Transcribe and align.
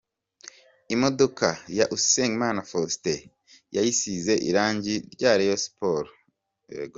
Imodoka 0.95 1.47
ya 1.77 1.85
Usengimana 1.95 2.59
Faustin 2.69 3.21
yayisize 3.75 4.33
irangi 4.49 4.93
rya 5.13 5.31
Rayon 5.39 5.61
Sport. 5.67 6.07